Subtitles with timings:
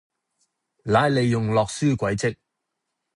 [0.83, 2.35] 乃利用洛書軌跡